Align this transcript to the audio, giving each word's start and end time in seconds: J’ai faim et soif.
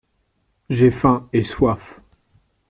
J’ai 0.71 0.89
faim 0.89 1.29
et 1.31 1.43
soif. 1.43 2.01